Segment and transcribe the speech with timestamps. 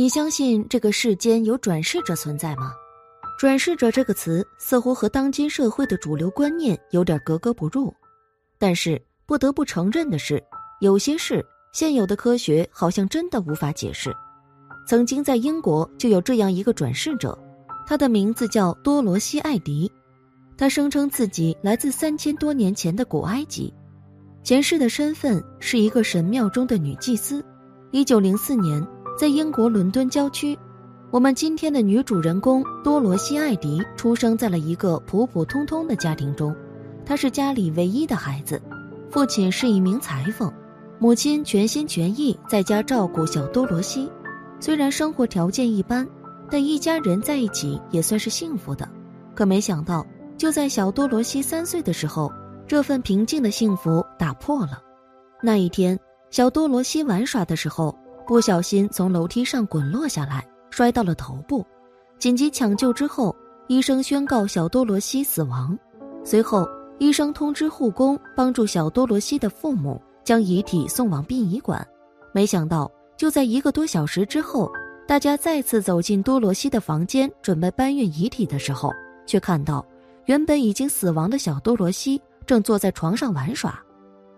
[0.00, 2.72] 你相信这个世间有转世者存在吗？
[3.38, 7.94] 转世者这个词似乎和当今社会的主流观念有点格格不入。
[8.58, 10.42] 但是不得不承认的是，
[10.80, 11.44] 有些事
[11.74, 14.10] 现有的科学好像真的无法解释。
[14.88, 17.38] 曾经在英国就有这样一个转世者，
[17.86, 19.92] 他的名字叫多罗西·艾迪，
[20.56, 23.70] 他声称自己来自三千多年前的古埃及，
[24.42, 27.44] 前世的身份是一个神庙中的女祭司。
[27.90, 28.82] 一九零四年。
[29.20, 30.58] 在英国伦敦郊区，
[31.10, 36.56] 我们今天的女主人公多罗西·艾迪出生在了一个普普通通的家庭中。
[37.04, 38.58] 她是家里唯一的孩子，
[39.10, 40.50] 父亲是一名裁缝，
[40.98, 44.10] 母亲全心全意在家照顾小多罗西。
[44.58, 46.08] 虽然生活条件一般，
[46.50, 48.88] 但一家人在一起也算是幸福的。
[49.34, 50.02] 可没想到，
[50.38, 52.32] 就在小多罗西三岁的时候，
[52.66, 54.82] 这份平静的幸福打破了。
[55.42, 57.94] 那一天，小多罗西玩耍的时候。
[58.30, 61.66] 不小心从楼梯上滚落下来，摔到了头部。
[62.16, 63.34] 紧急抢救之后，
[63.66, 65.76] 医生宣告小多罗西死亡。
[66.22, 66.64] 随后，
[67.00, 71.84] 医生通知护工帮助小多罗西的父母将遗体送往殡仪馆。
[72.32, 74.70] 没想到，就在一个多小时之后，
[75.08, 78.92] 大家再次走进多罗西的房间准备搬运遗体的时候，
[79.26, 79.84] 却看到
[80.26, 83.82] 原本已经死亡的小多罗西正坐在床上玩耍。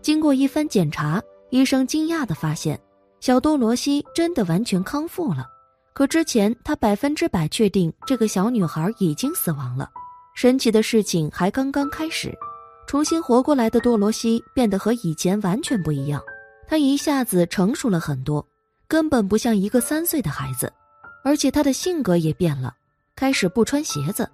[0.00, 2.80] 经过一番检查，医生惊讶地发现。
[3.22, 5.46] 小多罗西真的完全康复了，
[5.92, 9.88] 可之前他百分之百确定这个小女孩已经死亡了。
[10.34, 12.36] 神奇的事情还刚刚开始，
[12.84, 16.20] 重新活过来的多罗西变得和以前完全不一样，
[16.66, 18.44] 她一下子成熟了很多，
[18.88, 20.72] 根本不像一个三岁的孩子，
[21.22, 22.74] 而且她的性格也变了，
[23.14, 24.28] 开始不穿鞋子，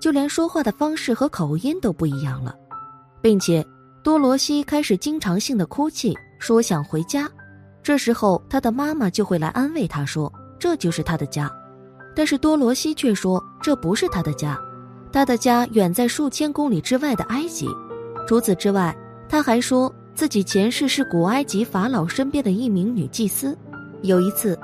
[0.00, 2.56] 就连说话的方式和口音都不一样了，
[3.20, 3.62] 并且
[4.02, 7.30] 多罗西开始经常性的哭泣，说想回家。
[7.82, 11.50] 这时候，他的妈妈就会来安慰他说：“这就是他的家。”
[12.14, 14.58] 但是多罗西却说：“这不是他的家，
[15.10, 17.66] 他的家远在数千公里之外的埃及。”
[18.28, 18.94] 除此之外，
[19.28, 23.56] 他还说自己前世是古埃及法老身边的一名女祭司。
[24.02, 24.58] 有一次，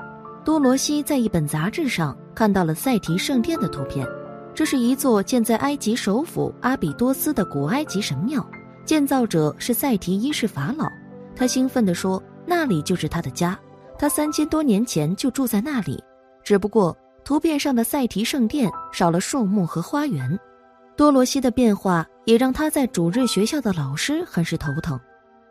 [0.45, 4.07] 多罗西在一本杂志上看到了赛提圣殿的图片，
[4.53, 8.47] 这是一座建在埃及首府阿比多斯的古埃及神庙，
[8.85, 10.87] 建造者是赛提一世法老。
[11.35, 12.21] 他兴奋地说。
[12.49, 13.59] 那里就是他的家，
[13.99, 16.01] 他三千多年前就住在那里，
[16.43, 20.39] 只不过图片上的赛提圣殿少了树木和花园。
[20.95, 24.99] 多罗西的变化也让他在主日学校的老师很是头疼。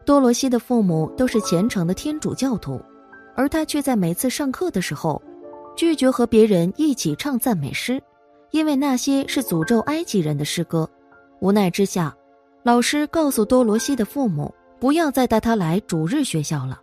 [0.04, 2.80] 多罗西的父母都是虔诚的天主教徒，
[3.34, 5.20] 而他却在每次上课的时候，
[5.76, 8.02] 拒绝和别人一起唱赞美诗，
[8.52, 10.88] 因为那些是诅咒埃及人的诗歌。
[11.40, 12.16] 无奈之下，
[12.62, 16.80] 老师告诉多罗西的父母，不要再带他来主日学校了。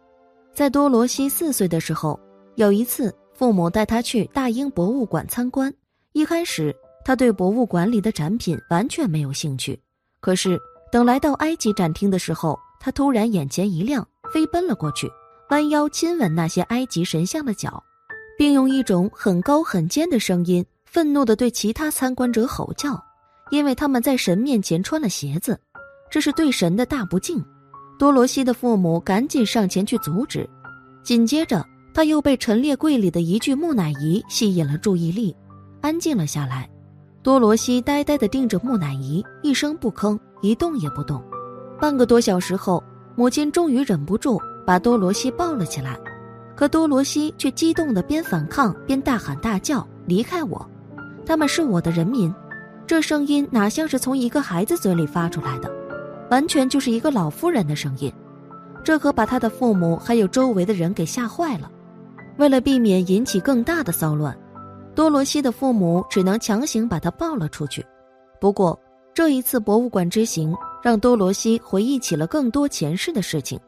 [0.54, 2.20] 在多罗西四岁的时候，
[2.56, 5.74] 有一次，父母带他去大英博物馆参观。
[6.12, 9.80] 一开始，他对博物馆里的展品完全没有兴趣。
[10.20, 10.60] 可是，
[10.92, 15.10] 等来到埃及展厅的时候，他突然眼前一亮，飞奔了过去，
[15.50, 17.84] 弯腰亲吻那些埃及神像的脚，
[18.38, 23.04] 并用一种很高很尖的声音，愤怒地对其他参观者吼叫，
[23.50, 25.60] 因为他们在神面前穿了鞋子，
[26.12, 27.44] 这是对神的大不敬。
[28.00, 30.50] 多罗西的父母赶紧上前去阻止，
[31.04, 35.36] 紧接着他又被陈列柜里的一具木乃伊吸引了注意力，
[35.82, 36.70] 安静了下来。
[37.22, 41.24] 多罗西呆呆地盯着木乃伊，一声不吭，一动也不动。
[41.80, 42.84] 半个多小时后，
[43.16, 45.98] 母亲终于忍不住把多罗西抱了起来，
[46.56, 50.70] 可多罗西却激动地边反抗边大喊大叫：“离开我！
[51.26, 52.34] 他们是我的人民！”
[52.86, 55.72] 这声音哪像是从一个孩子嘴里发出来的？
[56.34, 58.12] 完全就是一个老妇人的声音，
[58.84, 61.70] 这可把他的父母还有周围的人给吓坏了。
[62.38, 64.36] 为了避免引起更大的骚乱，
[64.96, 67.86] 多罗西的父母只能强行把他抱了出去。
[68.42, 68.80] 不过
[69.14, 73.60] 这一次博物馆之行让多罗西回忆起了更多前世的事情。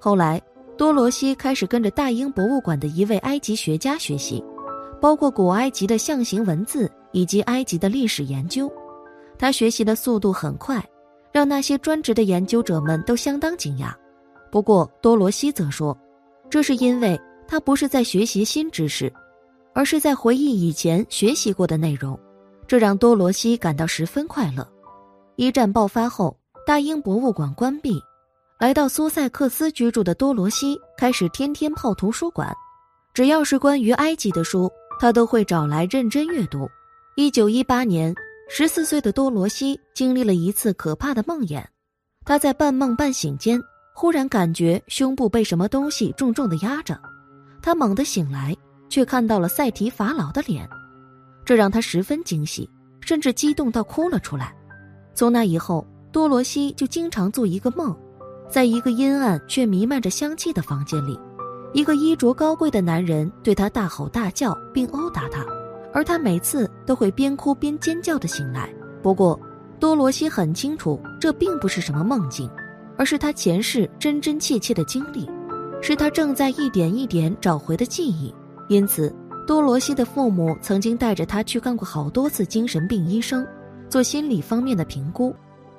[0.00, 0.42] 后来，
[0.76, 4.42] 多罗西开始跟着大英博物馆的一位埃及学家学习，
[5.00, 8.68] 包括古埃及的象形文字以及埃及的历史研究。
[9.38, 10.84] 他学习的速度很快。
[11.32, 13.92] 让那些专职的研究者们都相当惊讶，
[14.50, 15.96] 不过多罗西则说，
[16.48, 19.12] 这是因为他不是在学习新知识，
[19.74, 22.18] 而是在回忆以前学习过的内容，
[22.66, 24.66] 这让多罗西感到十分快乐。
[25.36, 26.36] 一战爆发后，
[26.66, 28.00] 大英博物馆关闭，
[28.58, 32.52] 来到苏塞克斯居住的多罗西开始天天泡图书馆，
[33.14, 36.68] 只要是关于埃及的书，他都会找来认真阅读。
[37.16, 38.14] 一九一八年。
[38.50, 41.62] 十四岁的多罗西经历了一次可怕的梦魇，
[42.24, 43.60] 他在半梦半醒间，
[43.94, 46.98] 忽然感觉胸部被什么东西重重的压着，
[47.62, 48.56] 他猛地醒来，
[48.88, 50.66] 却看到了赛提法老的脸，
[51.44, 52.68] 这让他十分惊喜，
[53.02, 54.56] 甚至激动到哭了出来。
[55.14, 57.94] 从那以后，多罗西就经常做一个梦，
[58.48, 61.20] 在一个阴暗却弥漫着香气的房间里，
[61.74, 65.44] 一个衣着高贵的男人对他大吼大叫并殴打他，
[65.92, 68.68] 而他每次都会边哭边尖叫的醒来。
[69.02, 69.38] 不过，
[69.80, 72.50] 多罗西很清楚，这并不是什么梦境，
[72.96, 75.28] 而是他前世真真切切的经历。
[75.80, 78.34] 是他正在一点一点找回的记忆，
[78.68, 79.14] 因此
[79.46, 83.46] 多罗西的父母曾经带着他去看过好多次精神病医生，
[83.88, 85.32] 做心理方面的评估。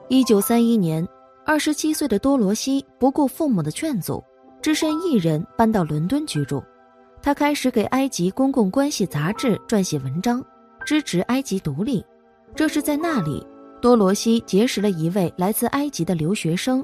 [0.08, 1.06] 一九三一年，
[1.46, 4.24] 二十七岁的多罗西不顾父母的劝阻，
[4.62, 6.64] 只身一人搬到伦敦居住。
[7.22, 10.44] 他开始给埃及公共关系杂志撰写文章，
[10.86, 12.04] 支持埃及独立。
[12.56, 13.46] 这是在那里，
[13.82, 16.84] 多罗西结识了一位来自埃及的留学生，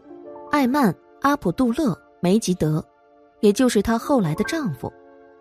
[0.52, 2.84] 艾曼·阿卜杜勒·梅吉德。
[3.42, 4.92] 也就是她后来的丈夫。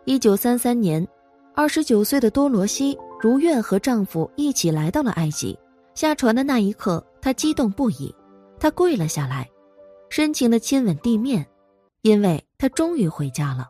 [0.04, 1.06] 一九三三年，
[1.54, 5.58] 二十九岁的多罗西如愿和丈夫一起来到了埃及。
[5.94, 8.14] 下船的那一刻，她激动不已，
[8.58, 9.48] 她跪了下来，
[10.10, 11.46] 深情地亲吻地面，
[12.02, 13.68] 因为她终于回家了。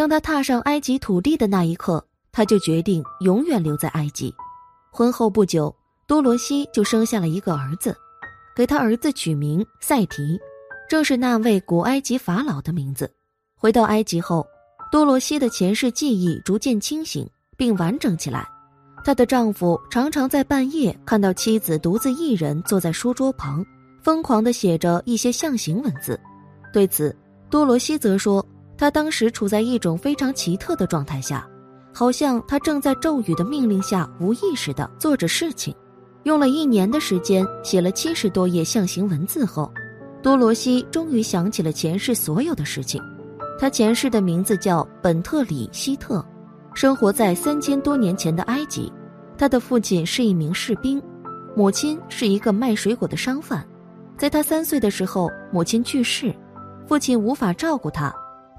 [0.00, 2.02] 当他踏上埃及土地的那一刻，
[2.32, 4.34] 他就决定永远留在埃及。
[4.90, 5.76] 婚后不久，
[6.06, 7.94] 多罗西就生下了一个儿子，
[8.56, 10.40] 给他儿子取名赛提，
[10.88, 13.12] 正是那位古埃及法老的名字。
[13.54, 14.46] 回到埃及后，
[14.90, 18.48] 多罗西的前世记忆逐渐清醒并完整起来。
[19.04, 23.62] 她的丈夫常常在半夜看到妻子独自一人坐在书桌旁，
[24.02, 26.18] 疯狂地写着一些象形文字。
[26.72, 27.14] 对此，
[27.50, 28.42] 多罗西则说，
[28.80, 31.46] 他当时处在一种非常奇特的状态下，
[31.92, 35.74] 好像他正在咒语的命令下无意识地做着事情。
[36.22, 39.70] 用了一年的时间写了七十多页象形文字后，
[40.22, 43.02] 多罗西终于想起了前世所有的事情。
[43.58, 46.24] 他前世的名字叫本特里希特，
[46.72, 48.90] 生活在三千多年前的埃及。
[49.36, 51.02] 他的父亲是一名士兵，
[51.54, 53.62] 母亲是一个卖水果的商贩。
[54.16, 56.34] 在他三岁的时候，母亲去世，
[56.86, 58.10] 父亲无法照顾他，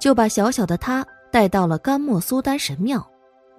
[0.01, 3.07] 就把小小的他带到了甘莫苏丹神庙，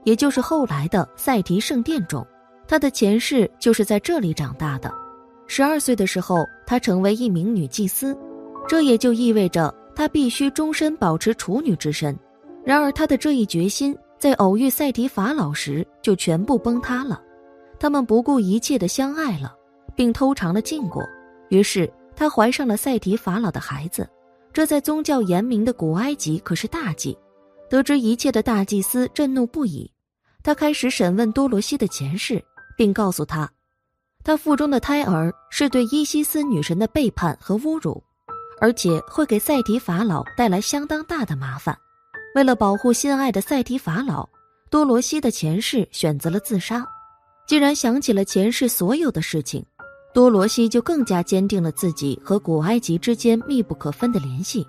[0.03, 2.27] 也就是后来的赛提圣殿中。
[2.67, 4.93] 他的前世就是在这里长大的。
[5.47, 8.19] 十二岁的时候，他成为一名女祭司，
[8.67, 9.73] 这也就意味着。
[9.95, 12.19] 她必须终身保持处女之身，
[12.65, 17.21] 然而她的这一决心在偶遇赛提法老时就全部崩塌了。
[17.79, 19.55] 他们不顾一切的相爱了，
[19.95, 21.07] 并偷尝了禁果，
[21.51, 24.09] 于是她怀上了赛提法老的孩子。
[24.53, 27.17] 这在宗教严明的古埃及可是大忌。
[27.69, 29.91] 得知一切的大祭司震怒不已，
[30.43, 32.45] 他开始审问多罗西的前世，
[32.77, 33.51] 并告诉他，
[34.23, 38.03] 他腹中的胎儿是对伊西斯女神的背叛和侮辱。
[38.61, 41.77] 而且会给赛提法老带来相当大的麻烦。
[42.37, 44.29] 为了保护心爱的赛提法老，
[44.71, 46.87] 多罗西的前世选择了自杀。
[47.45, 49.67] 既然想起了前世所有的事情，
[50.15, 54.67] 多罗西就更加坚定了自己和古埃及之间密不可分的联系。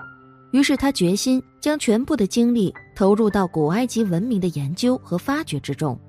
[0.52, 6.00] 于是他决心将全部的精力投入到古埃及文明的研究和发掘之中。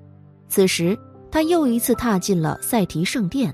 [0.47, 0.97] 此时，
[1.31, 3.53] 他又一次踏进了赛提圣殿。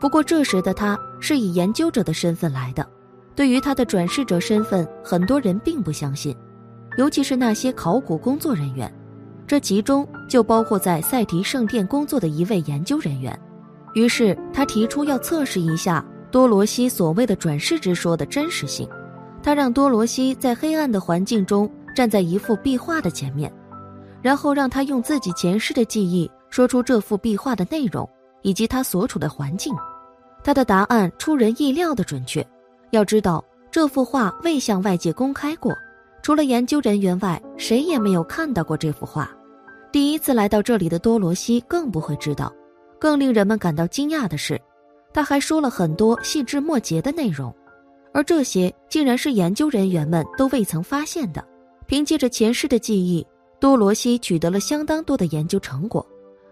[0.00, 2.86] 不过这时的他是以研究者的身份来的。
[3.34, 6.36] 对于他的转世者身份，很多人并不相信，
[6.98, 8.92] 尤其是那些考古工作人员，
[9.46, 13.38] 这其中就包括在赛提圣殿工作的一位研究人员。
[13.94, 18.88] 于是他提出要测试一下多罗西所谓的转世之说的真实性。
[19.42, 23.52] 他让多罗西在黑暗的环境中站在一幅壁画的前面，
[24.22, 28.08] 然后让他用自己前世的记忆说出这幅壁画的内容
[28.42, 29.74] 以及他所处的环境。
[30.42, 32.46] 他的答案出人意料的准确。
[32.90, 35.72] 要知道，这幅画未向外界公开过，
[36.22, 39.30] 除了研究人员外，谁也没有看到过这幅画。
[39.92, 42.52] 第一次来到这里的多罗西更不会知道。
[42.98, 44.60] 更令人们感到惊讶的是，
[45.12, 47.54] 他还说了很多细枝末节的内容，
[48.12, 51.44] 而这些竟然是研究人员们都未曾发现的。
[51.86, 53.26] 凭借着前世的记忆，
[53.60, 56.04] 多罗西取得了相当多的研究成果。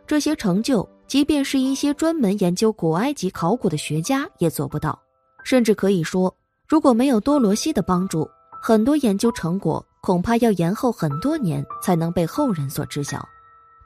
[0.07, 4.99] 这些成就，即便是一些专门研究古埃及考古的学家也做不到。
[5.43, 6.33] 甚至可以说，
[6.69, 8.29] 如果没有多罗西的帮助，
[8.61, 13.27] 很多研究成果恐怕要延后很多年才能被后人所知晓。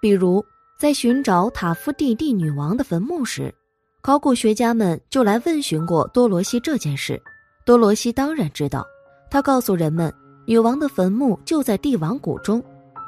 [0.01, 0.45] 比如，
[0.79, 3.55] 在寻找塔夫蒂蒂女王的坟墓时，
[4.03, 7.19] 考古学家们就来问询过多罗西这件事。
[7.65, 8.85] 多罗西当然知道，
[9.31, 10.13] 他告诉人们，
[10.47, 12.63] 女王的坟墓就在帝王谷中。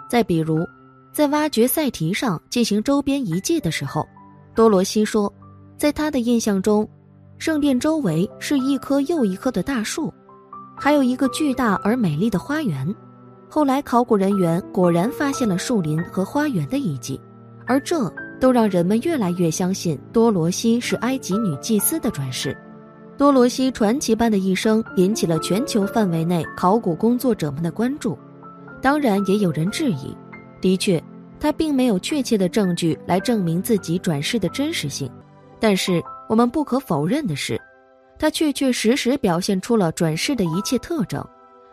[0.09, 0.67] 再比如，
[1.13, 4.09] 在挖掘赛提上进行周边遗迹的时候，
[4.55, 5.31] 多罗西说，
[5.77, 6.89] 在他的印象中。
[7.37, 10.13] 圣殿周围是一棵又一棵的大树，
[10.75, 12.93] 还有一个巨大而美丽的花园。
[13.47, 17.21] 后来考古人员果然发现了树林和花园的遗迹，
[17.69, 22.57] 而这都让人们越来越相信多罗西是埃及女祭司的转世。
[23.17, 28.19] 多罗西传奇般的一生引起了全球范围内考古工作者们的关注，
[28.81, 30.17] 当然也有人质疑，
[30.61, 31.03] 的确，
[31.39, 35.11] 他并没有确切的证据来证明自己转世的真实性，
[35.61, 37.61] 但是我们不可否认的是，
[38.19, 41.25] 他确确实实表现出了转世的一切特征。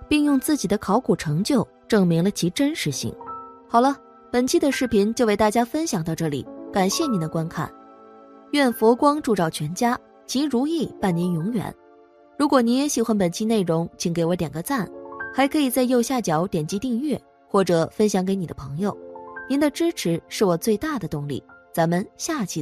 [0.07, 3.11] 并用自己的考古成就证明了其真实性。
[3.67, 3.97] 好了，
[4.35, 7.73] 本期的视频就为大家分享到这里，感谢您的观看。
[8.51, 11.73] 愿佛光照照全家，吉如意伴您永远。
[12.37, 14.85] 如果您也喜欢本期内容，请给我点个赞，
[15.33, 18.93] 还可以在右下角点击订阅或者分享给你的朋友。
[19.49, 21.41] 您的支持是我最大的动力。
[21.73, 22.61] 咱们下期。